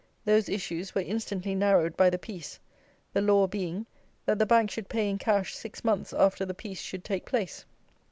Those 0.25 0.49
issues 0.49 0.95
were 0.95 1.03
instantly 1.03 1.53
narrowed 1.53 1.95
by 1.95 2.09
the 2.09 2.17
peace, 2.17 2.59
the 3.13 3.21
law 3.21 3.45
being, 3.45 3.85
that 4.25 4.39
the 4.39 4.47
Bank 4.47 4.71
should 4.71 4.89
pay 4.89 5.07
in 5.07 5.19
cash 5.19 5.53
six 5.53 5.83
months 5.83 6.11
after 6.11 6.43
the 6.43 6.55
peace 6.55 6.81
should 6.81 7.03
take 7.03 7.27
place. 7.27 7.65